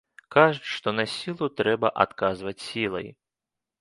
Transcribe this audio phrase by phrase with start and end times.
[0.35, 3.07] Кажуць, што на сілу трэба адказваць сілай.